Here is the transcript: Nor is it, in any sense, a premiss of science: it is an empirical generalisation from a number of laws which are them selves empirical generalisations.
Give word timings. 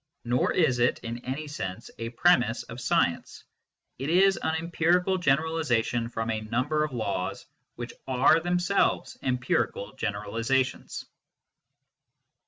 Nor 0.25 0.51
is 0.53 0.79
it, 0.79 0.97
in 1.03 1.19
any 1.25 1.47
sense, 1.47 1.91
a 1.99 2.09
premiss 2.09 2.63
of 2.63 2.81
science: 2.81 3.43
it 3.99 4.09
is 4.09 4.35
an 4.41 4.55
empirical 4.55 5.19
generalisation 5.19 6.09
from 6.09 6.31
a 6.31 6.41
number 6.41 6.83
of 6.83 6.91
laws 6.91 7.45
which 7.75 7.93
are 8.07 8.39
them 8.39 8.57
selves 8.57 9.19
empirical 9.21 9.93
generalisations. 9.93 11.05